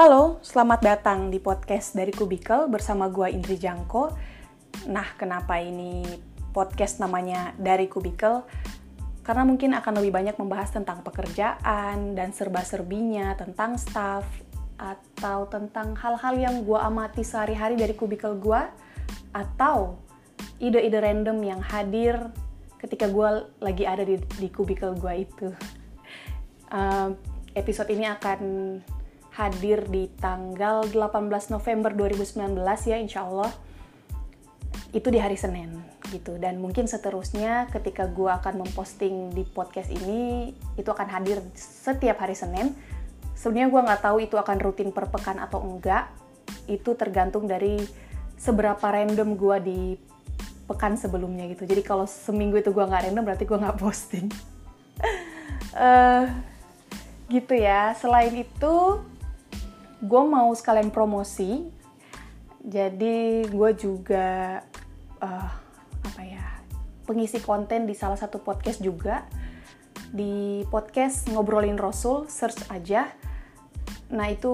[0.00, 4.08] Halo, selamat datang di podcast dari Kubikel bersama gua Indri Jangko.
[4.88, 6.00] Nah, kenapa ini
[6.56, 8.40] podcast namanya dari Kubikel?
[9.20, 14.24] Karena mungkin akan lebih banyak membahas tentang pekerjaan dan serba-serbinya, tentang staff,
[14.80, 18.72] atau tentang hal-hal yang gua amati sehari-hari dari kubikel gua,
[19.36, 20.00] atau
[20.64, 22.16] ide-ide random yang hadir
[22.80, 25.52] ketika gue lagi ada di, di kubikel gue itu.
[26.72, 27.12] Uh,
[27.52, 28.40] episode ini akan
[29.40, 33.48] hadir di tanggal 18 November 2019 ya insya Allah.
[34.92, 36.36] Itu di hari Senin gitu.
[36.36, 42.34] Dan mungkin seterusnya ketika gue akan memposting di podcast ini, itu akan hadir setiap hari
[42.36, 42.74] Senin.
[43.38, 46.10] Sebenarnya gue nggak tahu itu akan rutin per pekan atau enggak.
[46.68, 47.80] Itu tergantung dari
[48.36, 49.80] seberapa random gue di
[50.68, 51.64] pekan sebelumnya gitu.
[51.64, 54.26] Jadi kalau seminggu itu gue nggak random berarti gue nggak posting.
[55.78, 56.28] uh,
[57.34, 57.94] gitu ya.
[57.96, 58.76] Selain itu,
[60.00, 61.68] gue mau sekalian promosi.
[62.60, 64.60] Jadi gue juga
[65.20, 65.50] uh,
[66.00, 66.44] apa ya
[67.08, 69.24] pengisi konten di salah satu podcast juga
[70.12, 73.08] di podcast ngobrolin Rasul search aja.
[74.12, 74.52] Nah itu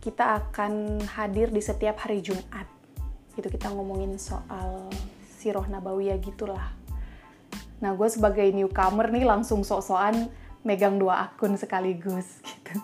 [0.00, 2.66] kita akan hadir di setiap hari Jumat.
[3.36, 4.88] Gitu kita ngomongin soal
[5.42, 6.82] siroh nabawiyah gitulah.
[7.82, 10.30] Nah, gue sebagai newcomer nih langsung sok-sokan
[10.62, 12.78] megang dua akun sekaligus gitu.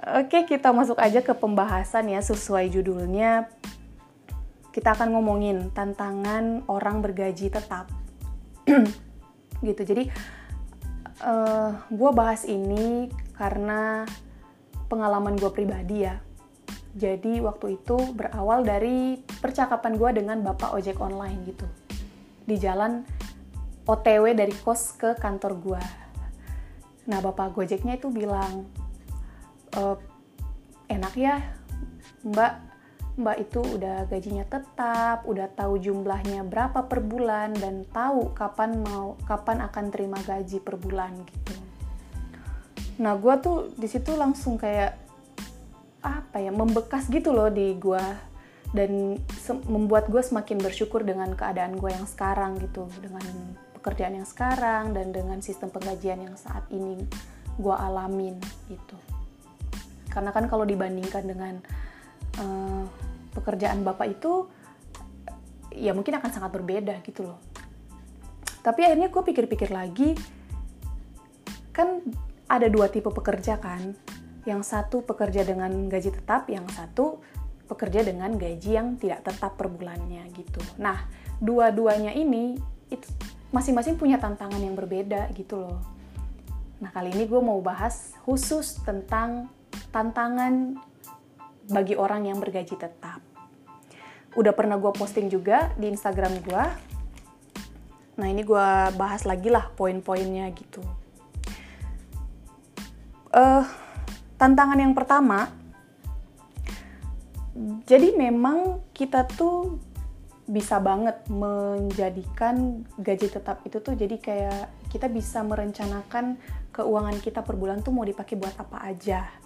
[0.00, 3.52] Oke, kita masuk aja ke pembahasan ya sesuai judulnya.
[4.72, 7.90] Kita akan ngomongin tantangan orang bergaji tetap.
[9.66, 9.82] gitu.
[9.84, 10.08] Jadi
[11.20, 14.08] uh, eh, gue bahas ini karena
[14.88, 16.16] pengalaman gue pribadi ya
[16.90, 21.66] jadi waktu itu berawal dari percakapan gue dengan bapak ojek online gitu.
[22.42, 23.06] Di jalan
[23.86, 25.82] OTW dari kos ke kantor gue.
[27.06, 28.66] Nah bapak gojeknya itu bilang,
[29.74, 29.82] e,
[30.90, 31.36] enak ya
[32.26, 32.52] mbak,
[33.16, 39.16] mbak itu udah gajinya tetap, udah tahu jumlahnya berapa per bulan dan tahu kapan mau
[39.24, 41.54] kapan akan terima gaji per bulan gitu.
[43.00, 44.96] Nah gue tuh di situ langsung kayak
[46.00, 48.04] apa ya membekas gitu loh di gue
[48.70, 49.18] dan
[49.66, 53.24] membuat gue semakin bersyukur dengan keadaan gue yang sekarang gitu dengan
[53.76, 57.02] pekerjaan yang sekarang dan dengan sistem penggajian yang saat ini
[57.58, 58.38] gue alamin
[58.70, 58.96] gitu
[60.10, 61.54] karena kan kalau dibandingkan dengan
[62.42, 62.84] uh,
[63.32, 64.50] pekerjaan bapak itu
[65.70, 67.38] ya mungkin akan sangat berbeda gitu loh
[68.60, 70.12] tapi akhirnya gue pikir-pikir lagi
[71.72, 72.04] kan
[72.50, 73.94] ada dua tipe pekerja kan
[74.48, 77.20] yang satu pekerja dengan gaji tetap, yang satu
[77.68, 80.58] pekerja dengan gaji yang tidak tetap per bulannya gitu.
[80.80, 81.06] Nah,
[81.38, 82.58] dua-duanya ini
[82.90, 83.06] itu
[83.54, 85.78] masing-masing punya tantangan yang berbeda gitu loh.
[86.80, 89.46] Nah, kali ini gue mau bahas khusus tentang
[89.90, 90.78] tantangan
[91.70, 93.22] bagi orang yang bergaji tetap.
[94.34, 96.64] Udah pernah gue posting juga di Instagram gue.
[98.18, 100.82] Nah, ini gue bahas lagi lah poin-poinnya gitu.
[103.30, 103.62] Uh,
[104.34, 105.50] tantangan yang pertama,
[107.86, 109.78] jadi memang kita tuh
[110.50, 116.42] bisa banget menjadikan gaji tetap itu tuh jadi kayak kita bisa merencanakan
[116.74, 119.39] keuangan kita per bulan tuh mau dipakai buat apa aja.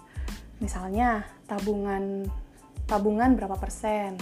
[0.59, 2.27] Misalnya tabungan
[2.85, 4.15] tabungan berapa persen,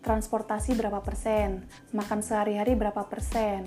[0.00, 3.66] transportasi berapa persen, makan sehari-hari berapa persen,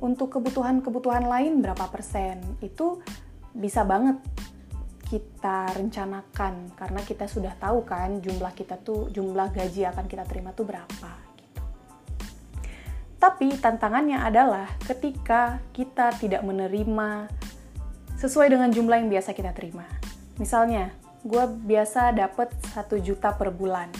[0.00, 2.40] untuk kebutuhan-kebutuhan lain berapa persen.
[2.64, 3.04] Itu
[3.52, 4.22] bisa banget
[5.10, 10.54] kita rencanakan karena kita sudah tahu kan jumlah kita tuh jumlah gaji akan kita terima
[10.54, 11.62] tuh berapa gitu.
[13.18, 17.26] Tapi tantangannya adalah ketika kita tidak menerima
[18.22, 19.84] sesuai dengan jumlah yang biasa kita terima.
[20.38, 23.92] Misalnya, gue biasa dapat 1 juta per bulan.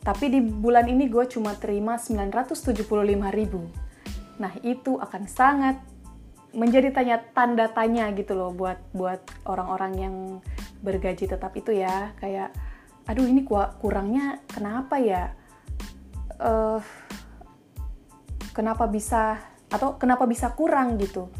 [0.00, 2.74] Tapi di bulan ini gue cuma terima 975
[3.30, 3.62] ribu.
[4.40, 5.76] Nah, itu akan sangat
[6.50, 10.16] menjadi tanya tanda tanya gitu loh buat buat orang-orang yang
[10.82, 12.50] bergaji tetap itu ya kayak
[13.06, 13.46] aduh ini
[13.78, 15.30] kurangnya kenapa ya
[16.42, 16.82] uh,
[18.50, 19.38] kenapa bisa
[19.70, 21.30] atau kenapa bisa kurang gitu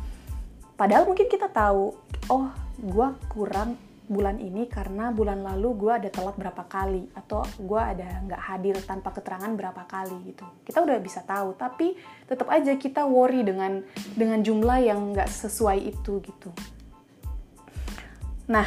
[0.78, 1.90] padahal mungkin kita tahu
[2.30, 2.46] oh
[2.78, 3.74] gue kurang
[4.10, 8.74] bulan ini karena bulan lalu gue ada telat berapa kali atau gue ada nggak hadir
[8.82, 10.42] tanpa keterangan berapa kali gitu.
[10.66, 11.94] Kita udah bisa tahu tapi
[12.26, 13.86] tetap aja kita worry dengan
[14.18, 16.50] dengan jumlah yang nggak sesuai itu gitu.
[18.50, 18.66] Nah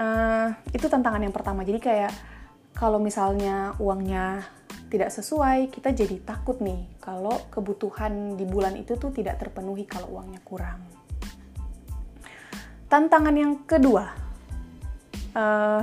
[0.00, 1.60] uh, itu tantangan yang pertama.
[1.60, 2.12] Jadi kayak
[2.72, 4.40] kalau misalnya uangnya
[4.88, 10.16] tidak sesuai kita jadi takut nih kalau kebutuhan di bulan itu tuh tidak terpenuhi kalau
[10.16, 10.80] uangnya kurang.
[12.88, 14.29] Tantangan yang kedua
[15.34, 15.82] uh,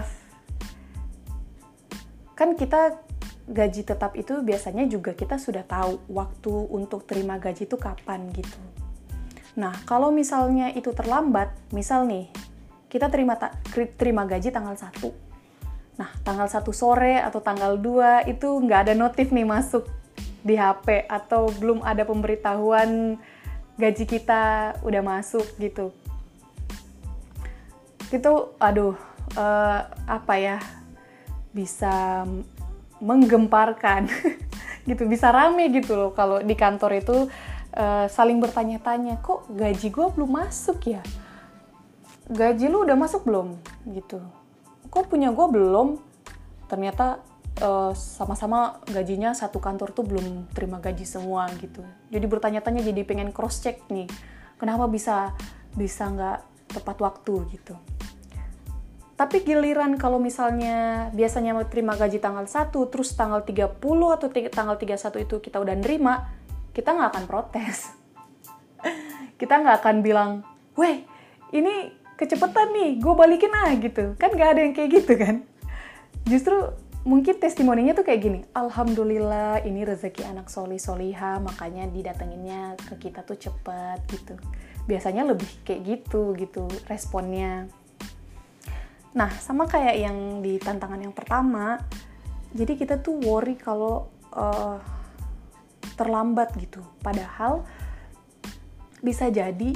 [2.38, 3.01] kan kita
[3.47, 8.59] gaji tetap itu biasanya juga kita sudah tahu waktu untuk terima gaji itu kapan gitu.
[9.57, 12.29] Nah, kalau misalnya itu terlambat, misal nih,
[12.91, 13.39] kita terima
[13.97, 15.09] terima gaji tanggal 1.
[15.97, 19.89] Nah, tanggal 1 sore atau tanggal 2 itu nggak ada notif nih masuk
[20.45, 23.17] di HP atau belum ada pemberitahuan
[23.81, 25.89] gaji kita udah masuk gitu.
[28.13, 28.94] Itu aduh,
[29.35, 30.57] uh, apa ya?
[31.51, 32.24] Bisa
[33.01, 34.09] menggemparkan
[34.89, 36.12] gitu bisa rame gitu loh.
[36.15, 37.27] Kalau di kantor itu
[37.75, 41.01] uh, saling bertanya-tanya kok gaji gue belum masuk ya?
[42.27, 43.59] Gaji lu udah masuk belum?
[43.88, 44.19] Gitu.
[44.88, 45.95] Kok punya gue belum?
[46.68, 47.23] Ternyata
[47.56, 51.88] eh, sama-sama gajinya satu kantor tuh belum terima gaji semua gitu.
[52.12, 54.12] Jadi bertanya-tanya jadi pengen cross check nih
[54.59, 55.31] kenapa bisa
[55.77, 56.39] bisa nggak
[56.73, 57.77] tepat waktu gitu
[59.18, 63.81] tapi giliran kalau misalnya biasanya mau terima gaji tanggal 1, terus tanggal 30
[64.14, 66.30] atau tanggal 31 itu kita udah nerima,
[66.69, 67.98] kita nggak akan protes.
[69.42, 70.46] kita nggak akan bilang,
[70.78, 71.02] weh,
[71.50, 74.14] ini kecepetan nih, gue balikin ah gitu.
[74.22, 75.42] Kan nggak ada yang kayak gitu kan.
[76.30, 83.10] Justru mungkin testimoninya tuh kayak gini, Alhamdulillah ini rezeki anak soli soliha, makanya didatenginnya ke
[83.10, 84.38] kita tuh cepet gitu.
[84.86, 87.66] Biasanya lebih kayak gitu gitu responnya
[89.18, 91.81] Nah, sama kayak yang di tantangan yang pertama,
[92.54, 94.78] jadi kita tuh worry kalau uh,
[95.98, 96.86] terlambat gitu.
[97.02, 97.66] Padahal
[99.02, 99.74] bisa jadi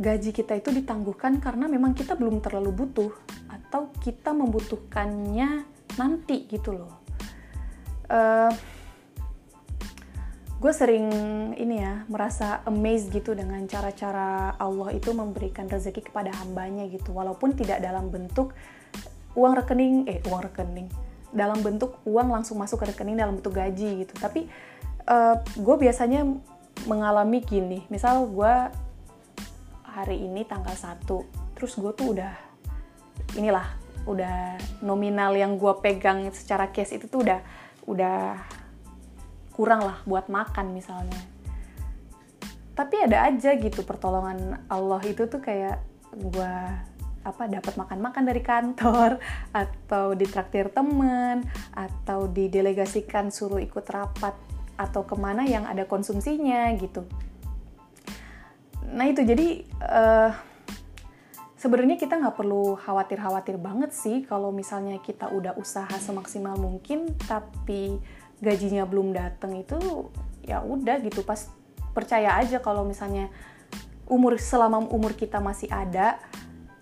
[0.00, 3.12] gaji kita itu ditangguhkan karena memang kita belum terlalu butuh
[3.52, 5.68] atau kita membutuhkannya
[6.00, 7.04] nanti gitu loh.
[8.08, 8.48] Uh,
[10.60, 11.08] gue sering
[11.56, 17.16] ini ya merasa amazed gitu dengan cara-cara Allah itu memberikan rezeki kepada hambanya gitu.
[17.16, 18.52] Walaupun tidak dalam bentuk
[19.32, 20.92] uang rekening eh uang rekening.
[21.32, 24.12] Dalam bentuk uang langsung masuk ke rekening dalam bentuk gaji gitu.
[24.20, 24.52] Tapi
[25.08, 26.28] uh, gue biasanya
[26.84, 27.88] mengalami gini.
[27.88, 28.54] Misal gue
[29.96, 31.08] hari ini tanggal 1
[31.56, 32.32] terus gue tuh udah
[33.36, 33.64] inilah
[34.08, 37.40] udah nominal yang gue pegang secara cash itu tuh udah
[37.84, 38.38] udah
[39.54, 41.20] kurang lah buat makan misalnya.
[42.74, 45.82] Tapi ada aja gitu pertolongan Allah itu tuh kayak
[46.16, 46.54] gue
[47.20, 49.20] apa dapat makan-makan dari kantor
[49.62, 51.44] atau ditraktir temen
[51.76, 54.32] atau didelegasikan suruh ikut rapat
[54.80, 57.04] atau ke mana yang ada konsumsinya gitu.
[58.90, 60.32] Nah itu jadi uh,
[61.60, 68.00] sebenarnya kita nggak perlu khawatir-khawatir banget sih kalau misalnya kita udah usaha semaksimal mungkin tapi
[68.40, 70.08] gajinya belum datang itu
[70.44, 71.22] ya udah gitu.
[71.22, 71.48] Pas
[71.92, 73.28] percaya aja kalau misalnya
[74.10, 76.18] umur selama umur kita masih ada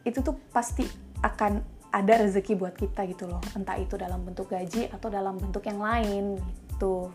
[0.06, 0.88] itu tuh pasti
[1.20, 1.60] akan
[1.92, 3.42] ada rezeki buat kita gitu loh.
[3.52, 7.12] Entah itu dalam bentuk gaji atau dalam bentuk yang lain gitu.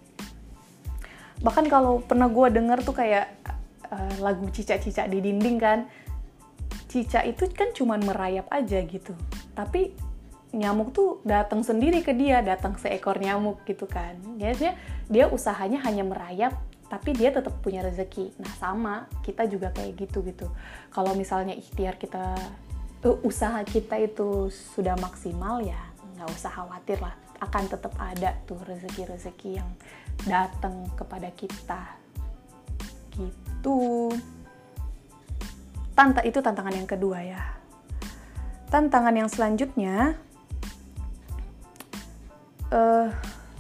[1.42, 3.25] Bahkan kalau pernah gue denger tuh kayak
[3.89, 5.80] uh, lagu cicak-cicak di dinding kan
[6.89, 9.18] cicak itu kan cuman merayap aja gitu.
[9.57, 10.12] Tapi
[10.54, 14.16] nyamuk tuh datang sendiri ke dia, datang seekor nyamuk gitu kan.
[14.38, 14.78] Biasanya
[15.10, 16.54] dia usahanya hanya merayap,
[16.88, 18.38] tapi dia tetap punya rezeki.
[18.38, 18.96] Nah sama,
[19.26, 20.46] kita juga kayak gitu gitu.
[20.94, 22.38] Kalau misalnya ikhtiar kita,
[23.01, 25.82] uh, usaha kita itu sudah maksimal ya,
[26.22, 27.18] nggak usah khawatir lah.
[27.42, 29.70] Akan tetap ada tuh rezeki-rezeki yang
[30.30, 31.82] datang kepada kita.
[33.18, 34.13] Gitu.
[35.98, 37.42] Tanta itu tantangan yang kedua ya.
[38.70, 40.18] Tantangan yang selanjutnya
[42.74, 43.08] uh,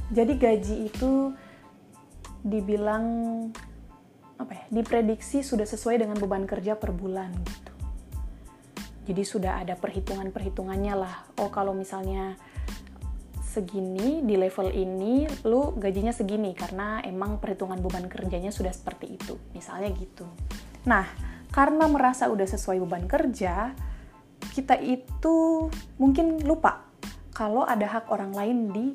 [0.09, 1.31] jadi gaji itu
[2.43, 3.05] dibilang
[4.35, 7.71] apa ya diprediksi sudah sesuai dengan beban kerja per bulan gitu.
[9.03, 11.15] Jadi sudah ada perhitungan perhitungannya lah.
[11.39, 12.35] Oh kalau misalnya
[13.43, 19.39] segini di level ini lu gajinya segini karena emang perhitungan beban kerjanya sudah seperti itu.
[19.55, 20.27] Misalnya gitu.
[20.89, 21.07] Nah
[21.53, 23.71] karena merasa udah sesuai beban kerja
[24.51, 25.67] kita itu
[26.01, 26.92] mungkin lupa
[27.33, 28.85] kalau ada hak orang lain di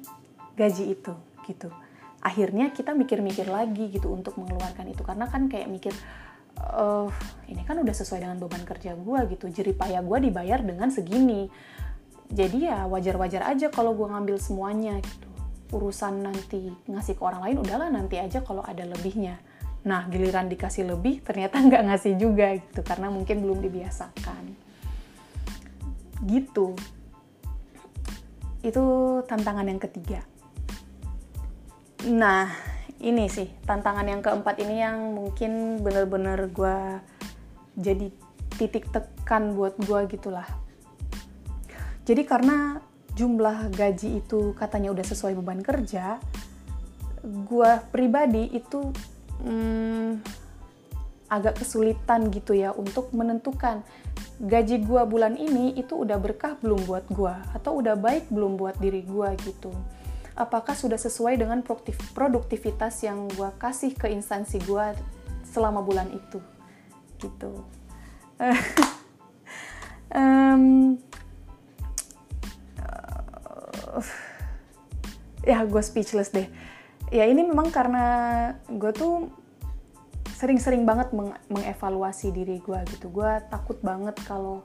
[0.55, 1.13] gaji itu
[1.47, 1.69] gitu.
[2.23, 5.03] Akhirnya kita mikir-mikir lagi gitu untuk mengeluarkan itu.
[5.03, 5.95] Karena kan kayak mikir
[6.75, 7.11] uh,
[7.51, 9.51] ini kan udah sesuai dengan beban kerja gue gitu.
[9.51, 11.51] Jerih payah gue dibayar dengan segini.
[12.29, 15.29] Jadi ya wajar-wajar aja kalau gue ngambil semuanya gitu.
[15.75, 19.39] Urusan nanti ngasih ke orang lain udahlah nanti aja kalau ada lebihnya.
[19.87, 22.87] Nah giliran dikasih lebih ternyata nggak ngasih juga gitu.
[22.87, 24.45] Karena mungkin belum dibiasakan.
[26.27, 26.98] Gitu
[28.63, 28.85] itu
[29.27, 30.21] tantangan yang ketiga.
[32.11, 32.51] Nah,
[32.99, 36.79] ini sih tantangan yang keempat ini yang mungkin bener-bener gue
[37.79, 38.11] jadi
[38.59, 40.47] titik tekan buat gue gitulah.
[42.09, 42.81] jadi karena
[43.15, 46.17] jumlah gaji itu katanya udah sesuai beban kerja,
[47.23, 48.95] gue pribadi itu
[49.45, 50.23] hmm,
[51.29, 53.85] agak kesulitan gitu ya untuk menentukan
[54.41, 58.81] gaji gue bulan ini itu udah berkah belum buat gue atau udah baik belum buat
[58.81, 59.71] diri gue gitu.
[60.39, 61.61] Apakah sudah sesuai dengan
[62.15, 64.87] produktivitas yang gue kasih ke instansi gue
[65.45, 66.41] selama bulan itu
[67.19, 67.67] gitu.
[70.15, 70.95] um,
[75.43, 76.47] ya gue speechless deh
[77.09, 78.05] ya ini memang karena
[78.69, 79.33] gue tuh
[80.39, 83.11] sering-sering banget meng mengevaluasi diri gue gitu.
[83.11, 84.63] Gue takut banget kalau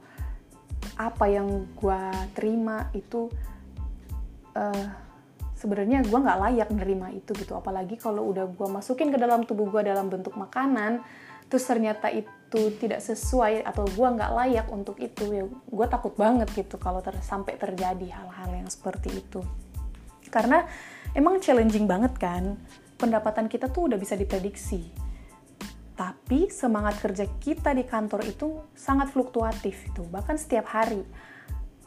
[1.02, 2.02] apa yang gue
[2.38, 3.34] terima itu
[4.54, 4.88] uh,
[5.58, 7.58] sebenarnya gue nggak layak nerima itu gitu.
[7.58, 11.02] Apalagi kalau udah gue masukin ke dalam tubuh gue dalam bentuk makanan
[11.50, 16.50] terus ternyata itu tidak sesuai atau gue nggak layak untuk itu ya gue takut banget
[16.54, 19.42] gitu kalau ter sampai terjadi hal-hal yang seperti itu.
[20.30, 20.70] Karena
[21.18, 22.62] emang challenging banget kan
[23.02, 25.03] pendapatan kita tuh udah bisa diprediksi
[25.94, 31.06] tapi semangat kerja kita di kantor itu sangat fluktuatif itu bahkan setiap hari.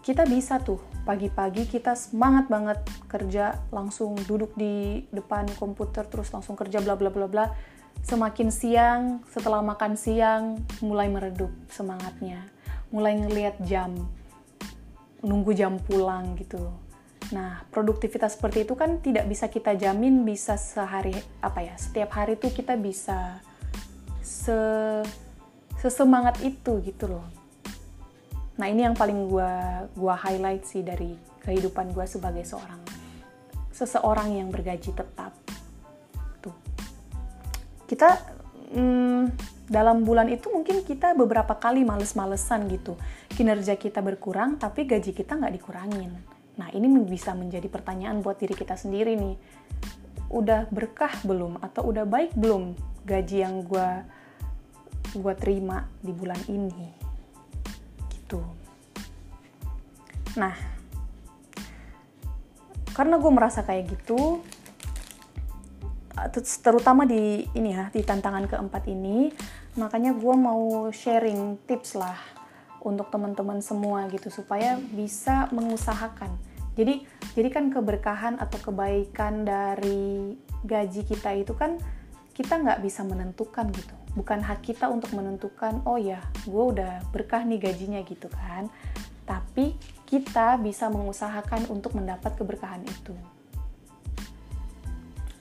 [0.06, 2.78] Kita bisa tuh pagi-pagi kita semangat banget
[3.10, 7.46] kerja langsung duduk di depan komputer terus langsung kerja bla bla bla bla.
[8.06, 12.46] Semakin siang setelah makan siang mulai meredup semangatnya.
[12.94, 13.98] Mulai ngelihat jam
[15.26, 16.70] nunggu jam pulang gitu.
[17.34, 22.38] Nah, produktivitas seperti itu kan tidak bisa kita jamin bisa sehari apa ya, setiap hari
[22.38, 23.42] tuh kita bisa
[24.26, 24.58] se
[25.78, 27.26] sesemangat itu gitu loh.
[28.58, 31.14] Nah, ini yang paling gua gua highlight sih dari
[31.46, 32.82] kehidupan gua sebagai seorang
[33.70, 35.30] seseorang yang bergaji tetap.
[36.42, 36.56] Tuh.
[37.86, 38.08] Kita
[38.74, 39.22] hmm,
[39.70, 42.98] dalam bulan itu mungkin kita beberapa kali males-malesan gitu.
[43.30, 48.56] Kinerja kita berkurang tapi gaji kita nggak dikurangin Nah, ini bisa menjadi pertanyaan buat diri
[48.56, 49.36] kita sendiri nih.
[50.32, 53.88] Udah berkah belum atau udah baik belum gaji yang gue
[55.18, 56.88] gua terima di bulan ini?
[58.12, 58.40] Gitu.
[60.36, 60.52] Nah,
[62.92, 64.40] karena gue merasa kayak gitu,
[66.64, 69.32] terutama di ini ya di tantangan keempat ini,
[69.76, 72.16] makanya gue mau sharing tips lah
[72.80, 76.32] untuk teman-teman semua gitu supaya bisa mengusahakan.
[76.76, 77.04] Jadi
[77.36, 81.76] jadi kan keberkahan atau kebaikan dari gaji kita itu kan
[82.32, 84.05] kita nggak bisa menentukan gitu.
[84.16, 88.72] Bukan hak kita untuk menentukan, oh ya, gue udah berkah nih gajinya gitu kan.
[89.28, 89.76] Tapi
[90.08, 93.12] kita bisa mengusahakan untuk mendapat keberkahan itu.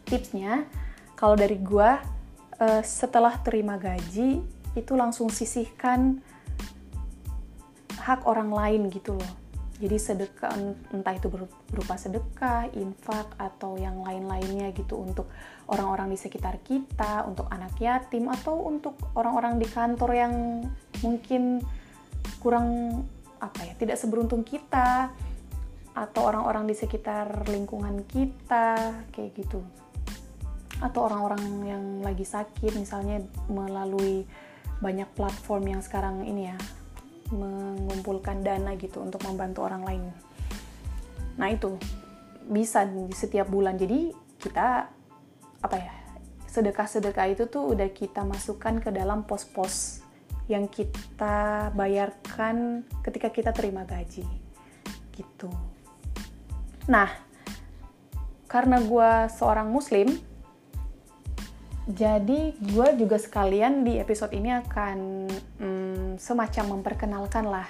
[0.06, 0.68] Tipsnya,
[1.16, 1.90] kalau dari gue,
[2.60, 4.44] uh, setelah terima gaji,
[4.76, 6.20] itu langsung sisihkan
[8.06, 9.45] hak orang lain gitu loh.
[9.76, 10.56] Jadi sedekah
[10.96, 11.28] entah itu
[11.68, 15.28] berupa sedekah, infak atau yang lain-lainnya gitu untuk
[15.68, 20.34] orang-orang di sekitar kita, untuk anak yatim atau untuk orang-orang di kantor yang
[21.04, 21.60] mungkin
[22.40, 23.04] kurang
[23.44, 25.12] apa ya, tidak seberuntung kita
[25.92, 29.60] atau orang-orang di sekitar lingkungan kita kayak gitu.
[30.80, 33.20] Atau orang-orang yang lagi sakit misalnya
[33.52, 34.24] melalui
[34.80, 36.58] banyak platform yang sekarang ini ya
[37.34, 40.04] mengumpulkan dana gitu untuk membantu orang lain.
[41.40, 41.78] Nah itu
[42.46, 43.78] bisa di setiap bulan.
[43.78, 44.90] Jadi kita
[45.66, 45.94] apa ya
[46.46, 50.06] sedekah-sedekah itu tuh udah kita masukkan ke dalam pos-pos
[50.46, 54.24] yang kita bayarkan ketika kita terima gaji
[55.18, 55.50] gitu.
[56.86, 57.10] Nah,
[58.46, 60.22] karena gue seorang muslim,
[61.86, 65.30] jadi gue juga sekalian di episode ini akan
[65.62, 67.70] hmm, semacam memperkenalkan lah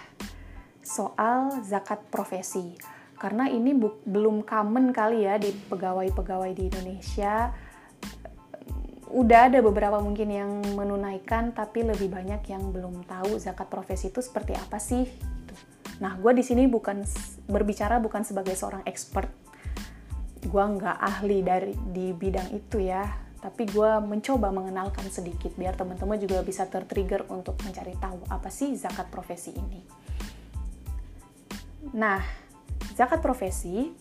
[0.80, 2.80] soal zakat profesi.
[3.20, 3.76] Karena ini
[4.08, 7.52] belum common kali ya di pegawai-pegawai di Indonesia.
[9.12, 14.24] Udah ada beberapa mungkin yang menunaikan, tapi lebih banyak yang belum tahu zakat profesi itu
[14.24, 15.04] seperti apa sih.
[15.12, 15.56] Gitu.
[16.00, 17.04] Nah, gue di sini bukan
[17.52, 19.28] berbicara bukan sebagai seorang expert.
[20.40, 26.18] Gue nggak ahli dari di bidang itu ya tapi gue mencoba mengenalkan sedikit biar teman-teman
[26.18, 29.86] juga bisa tertrigger untuk mencari tahu apa sih zakat profesi ini.
[31.94, 32.26] Nah,
[32.98, 33.94] zakat profesi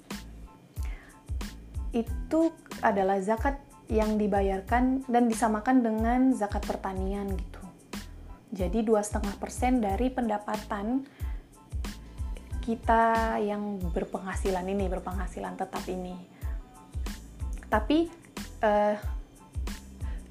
[1.93, 2.41] itu
[2.81, 3.61] adalah zakat
[3.93, 7.61] yang dibayarkan dan disamakan dengan zakat pertanian gitu.
[8.49, 11.05] Jadi dua setengah persen dari pendapatan
[12.65, 16.17] kita yang berpenghasilan ini, berpenghasilan tetap ini.
[17.69, 18.09] Tapi
[18.65, 19.14] uh,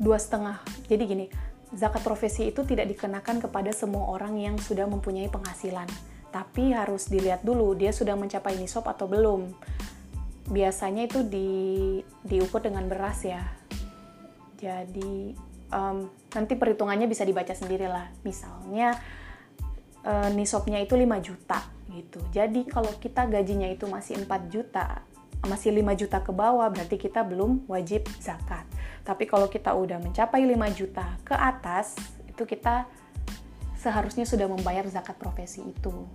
[0.03, 0.60] dua setengah.
[0.91, 1.25] Jadi gini,
[1.74, 5.88] zakat profesi itu tidak dikenakan kepada semua orang yang sudah mempunyai penghasilan.
[6.33, 9.53] tapi harus dilihat dulu dia sudah mencapai nisab atau belum.
[10.50, 13.53] Biasanya itu di diukur dengan beras ya.
[14.57, 15.38] Jadi
[15.69, 18.10] um, nanti perhitungannya bisa dibaca sendiri lah.
[18.25, 18.98] Misalnya
[20.01, 21.60] uh, nisabnya itu 5 juta
[21.93, 22.17] gitu.
[22.33, 25.05] Jadi kalau kita gajinya itu masih 4 juta,
[25.44, 28.64] masih 5 juta ke bawah berarti kita belum wajib zakat.
[29.04, 32.88] Tapi kalau kita udah mencapai 5 juta ke atas, itu kita
[33.76, 36.08] seharusnya sudah membayar zakat profesi itu.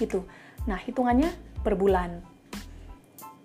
[0.00, 0.24] Gitu.
[0.64, 1.28] Nah, hitungannya
[1.60, 2.24] per bulan.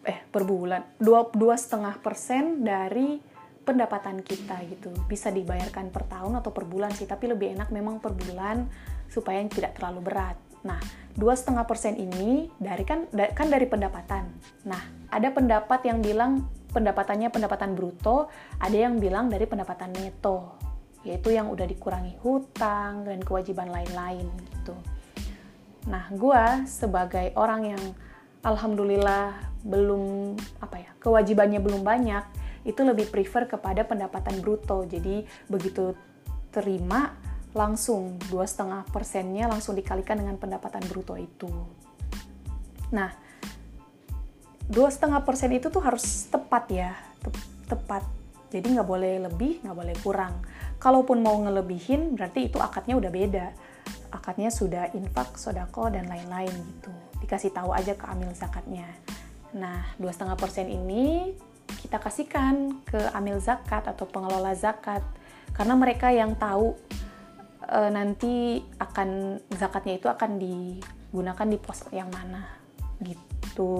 [0.07, 0.97] Eh, per bulan.
[0.97, 3.19] Dua, dua setengah persen dari
[3.61, 4.89] pendapatan kita gitu.
[5.05, 8.65] Bisa dibayarkan per tahun atau per bulan sih, tapi lebih enak memang per bulan
[9.11, 10.50] supaya tidak terlalu berat.
[10.61, 10.79] Nah,
[11.17, 14.29] dua setengah persen ini dari kan kan dari pendapatan.
[14.67, 21.33] Nah, ada pendapat yang bilang pendapatannya pendapatan bruto, ada yang bilang dari pendapatan neto yaitu
[21.33, 24.77] yang udah dikurangi hutang dan kewajiban lain-lain gitu.
[25.89, 27.83] Nah, gue sebagai orang yang
[28.45, 29.33] alhamdulillah
[29.65, 32.21] belum apa ya kewajibannya belum banyak,
[32.69, 34.85] itu lebih prefer kepada pendapatan bruto.
[34.85, 35.97] Jadi begitu
[36.53, 37.17] terima
[37.51, 41.51] langsung dua setengah persennya langsung dikalikan dengan pendapatan bruto itu.
[42.95, 43.11] Nah,
[44.67, 46.91] dua setengah persen itu tuh harus tepat ya,
[47.67, 48.03] tepat.
[48.51, 50.43] Jadi nggak boleh lebih, nggak boleh kurang
[50.81, 53.47] kalaupun mau ngelebihin berarti itu akadnya udah beda
[54.11, 56.91] akadnya sudah infak, sodako, dan lain-lain gitu.
[57.23, 58.85] Dikasih tahu aja ke amil zakatnya.
[59.55, 61.31] Nah, dua setengah persen ini
[61.81, 65.01] kita kasihkan ke amil zakat atau pengelola zakat
[65.55, 66.75] karena mereka yang tahu
[67.65, 72.45] e, nanti akan zakatnya itu akan digunakan di pos yang mana
[73.01, 73.73] gitu.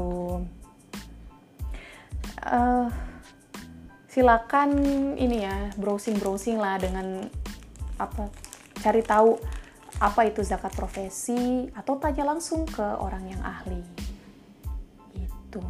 [2.41, 2.89] Uh,
[4.11, 4.73] silakan
[5.15, 7.29] ini ya browsing browsing lah dengan
[8.01, 8.27] apa
[8.81, 9.39] cari tahu
[10.01, 13.79] apa itu zakat profesi atau tanya langsung ke orang yang ahli
[15.15, 15.61] itu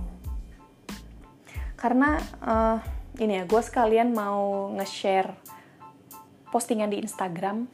[1.76, 2.80] karena uh,
[3.20, 5.36] ini ya gue sekalian mau nge-share
[6.50, 7.68] postingan di Instagram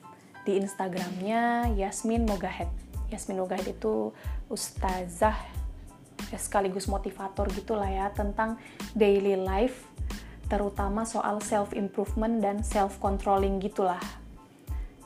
[0.47, 2.71] di Instagramnya Yasmin Mogahed
[3.11, 4.15] Yasmin Mogahed itu
[4.47, 5.35] ustazah
[6.31, 8.55] ya sekaligus motivator gitulah ya tentang
[8.95, 9.83] daily life
[10.47, 13.99] terutama soal self improvement dan self controlling gitulah.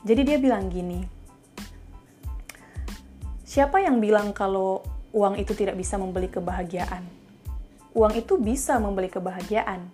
[0.02, 1.02] Jadi dia bilang gini,
[3.46, 4.82] siapa yang bilang kalau
[5.14, 7.06] uang itu tidak bisa membeli kebahagiaan?
[7.94, 9.86] Uang itu bisa membeli kebahagiaan,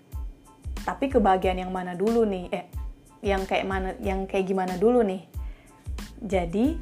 [0.85, 2.45] tapi kebahagiaan yang mana dulu nih?
[2.53, 2.65] Eh,
[3.21, 3.93] yang kayak mana?
[4.01, 5.38] Yang kayak gimana dulu nih?
[6.19, 6.79] Jadi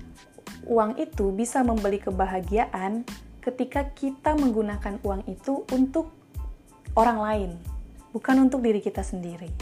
[0.66, 3.06] uang itu bisa membeli kebahagiaan
[3.44, 6.10] ketika kita menggunakan uang itu untuk
[6.98, 7.50] orang lain
[8.10, 9.52] bukan untuk diri kita sendiri.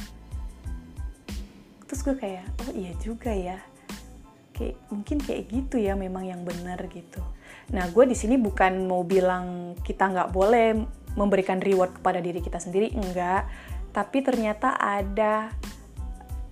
[1.85, 3.59] Terus gue kayak oh iya juga ya.
[4.55, 7.21] Kayak mungkin kayak gitu ya memang yang benar gitu.
[7.75, 10.79] Nah gue di sini bukan mau bilang kita nggak boleh
[11.19, 13.51] memberikan reward kepada diri kita sendiri enggak.
[13.91, 15.51] Tapi ternyata ada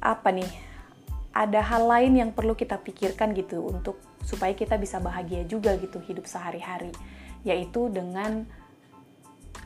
[0.03, 0.72] apa nih
[1.33, 5.99] ada hal lain yang perlu kita pikirkan gitu untuk supaya kita bisa bahagia juga gitu
[5.99, 6.93] hidup sehari-hari
[7.43, 8.47] yaitu dengan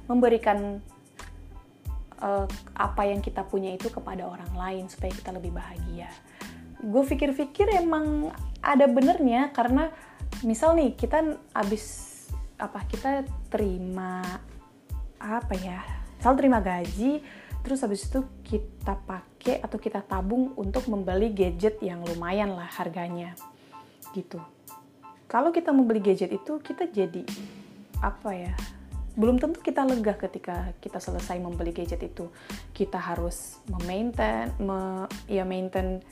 [0.07, 0.81] memberikan
[2.23, 6.09] uh, apa yang kita punya itu kepada orang lain supaya kita lebih bahagia.
[6.81, 8.31] Gue pikir-pikir emang
[8.63, 9.91] ada benernya karena
[10.47, 12.15] misal nih kita abis
[12.57, 14.23] apa kita terima
[15.21, 15.81] apa ya,
[16.17, 17.21] misal terima gaji,
[17.65, 23.39] terus habis itu kita pakai atau kita tabung untuk membeli gadget yang lumayan lah harganya,
[24.17, 24.43] gitu.
[25.27, 27.27] Kalau kita membeli gadget itu kita jadi
[27.99, 28.53] apa ya
[29.17, 32.29] belum tentu kita lega ketika kita selesai membeli gadget itu.
[32.77, 36.05] Kita harus memaintain, me, ya maintain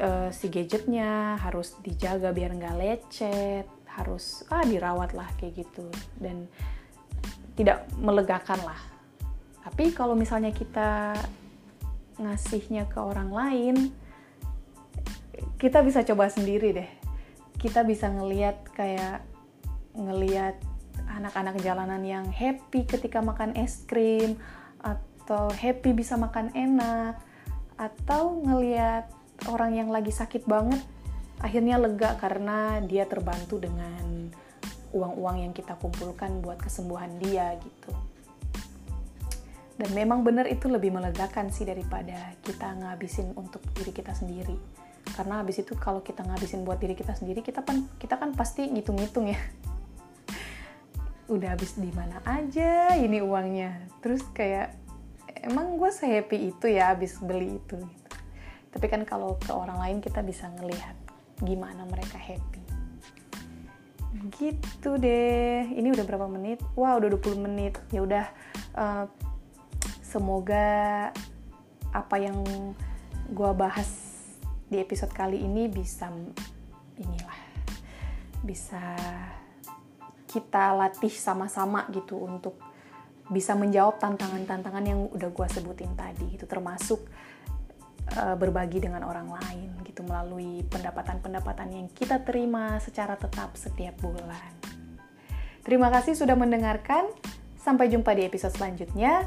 [0.00, 6.48] uh, si gadgetnya, harus dijaga biar nggak lecet, harus ah dirawat lah kayak gitu dan
[7.52, 8.80] tidak melegakan lah.
[9.60, 11.12] Tapi kalau misalnya kita
[12.16, 13.76] ngasihnya ke orang lain,
[15.56, 16.90] kita bisa coba sendiri deh.
[17.56, 19.24] Kita bisa ngeliat kayak
[19.96, 20.60] ngeliat
[21.06, 24.36] anak-anak jalanan yang happy ketika makan es krim
[24.82, 27.16] atau happy bisa makan enak
[27.76, 29.08] atau ngeliat
[29.48, 30.80] orang yang lagi sakit banget
[31.40, 34.32] akhirnya lega karena dia terbantu dengan
[34.96, 37.92] uang-uang yang kita kumpulkan buat kesembuhan dia gitu.
[39.76, 44.56] Dan memang benar itu lebih melegakan sih daripada kita ngabisin untuk diri kita sendiri.
[45.12, 48.72] Karena habis itu kalau kita ngabisin buat diri kita sendiri, kita kan kita kan pasti
[48.72, 49.38] ngitung-ngitung ya.
[51.34, 53.84] Udah habis di mana aja ini uangnya.
[54.00, 54.72] Terus kayak
[55.44, 58.10] emang gue sehappy itu ya habis beli itu gitu.
[58.76, 60.92] tapi kan kalau ke orang lain kita bisa ngelihat
[61.40, 62.60] gimana mereka happy.
[64.36, 65.64] Gitu deh.
[65.68, 66.60] Ini udah berapa menit?
[66.76, 67.76] Wah udah 20 menit.
[67.88, 68.24] Ya udah
[68.76, 69.04] uh,
[70.16, 71.12] semoga
[71.92, 72.40] apa yang
[73.28, 73.84] gue bahas
[74.64, 76.08] di episode kali ini bisa
[76.96, 77.40] inilah
[78.40, 78.96] bisa
[80.24, 82.56] kita latih sama-sama gitu untuk
[83.28, 87.04] bisa menjawab tantangan-tantangan yang udah gue sebutin tadi itu termasuk
[88.16, 94.48] uh, berbagi dengan orang lain gitu melalui pendapatan-pendapatan yang kita terima secara tetap setiap bulan.
[95.60, 97.04] Terima kasih sudah mendengarkan.
[97.58, 99.26] Sampai jumpa di episode selanjutnya.